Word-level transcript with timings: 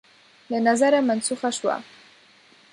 له 0.49 0.57
نظره 0.67 0.99
منسوخه 1.09 1.49
شوه 1.57 1.75